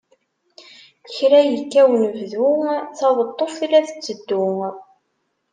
Kra 1.13 1.39
yekka 1.51 1.81
unebdu, 1.93 2.47
taweṭṭuft 2.97 3.61
la 3.71 3.79
tetteddu. 3.87 4.49